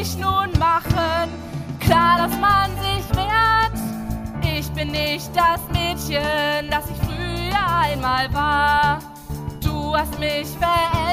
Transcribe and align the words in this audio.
ich 0.00 0.16
nun 0.16 0.50
machen? 0.58 1.30
Klar, 1.80 2.18
dass 2.18 2.36
man 2.38 2.70
sich 2.76 3.04
wehrt. 3.16 3.72
Ich 4.42 4.68
bin 4.72 4.88
nicht 4.88 5.30
das 5.34 5.60
Mädchen, 5.72 6.70
das 6.70 6.84
ich 6.90 6.96
früher 7.06 7.80
einmal 7.80 8.32
war. 8.32 8.98
Du 9.60 9.96
hast 9.96 10.18
mich 10.18 10.48
verändert. 10.58 11.05